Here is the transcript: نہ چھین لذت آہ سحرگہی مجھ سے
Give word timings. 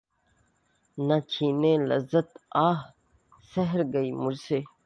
نہ 0.97 1.17
چھین 1.31 1.61
لذت 1.89 2.29
آہ 2.65 2.79
سحرگہی 3.51 4.11
مجھ 4.23 4.39
سے 4.47 4.59